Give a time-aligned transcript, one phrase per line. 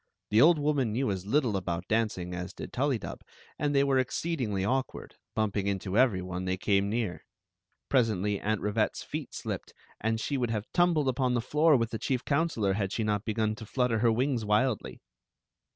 [0.31, 3.21] The old woman knew as little about dancing as did Tullydub,
[3.59, 7.23] and they were exceedingly awk ward, bumpmg into every one they came near.
[7.87, 11.91] Pres ently Aunt Rivette's feet slipped, and she would have tumbled upon the floor with
[11.91, 15.01] the chief counselor had she not begun to flutter her wings wildly.